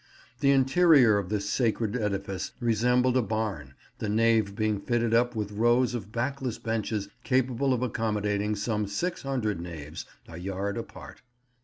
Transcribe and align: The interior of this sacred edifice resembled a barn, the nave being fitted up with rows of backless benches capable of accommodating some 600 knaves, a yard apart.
The 0.39 0.49
interior 0.49 1.19
of 1.19 1.29
this 1.29 1.47
sacred 1.47 1.95
edifice 1.95 2.53
resembled 2.59 3.15
a 3.17 3.21
barn, 3.21 3.75
the 3.99 4.09
nave 4.09 4.55
being 4.55 4.79
fitted 4.79 5.13
up 5.13 5.35
with 5.35 5.51
rows 5.51 5.93
of 5.93 6.11
backless 6.11 6.57
benches 6.57 7.07
capable 7.23 7.71
of 7.71 7.83
accommodating 7.83 8.55
some 8.55 8.87
600 8.87 9.61
knaves, 9.61 10.07
a 10.27 10.37
yard 10.39 10.79
apart. 10.79 11.21